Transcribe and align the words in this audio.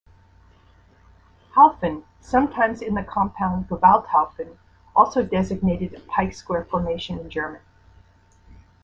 "Haufen", 1.55 2.03
sometimes 2.21 2.81
in 2.81 2.95
the 2.95 3.03
compound 3.03 3.69
"Gewalthaufen", 3.69 4.57
also 4.95 5.21
designated 5.21 5.93
a 5.93 5.99
pike 5.99 6.33
square 6.33 6.65
formation 6.65 7.19
in 7.19 7.29
German. 7.29 7.61